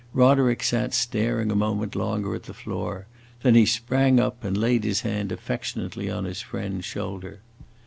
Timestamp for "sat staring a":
0.63-1.55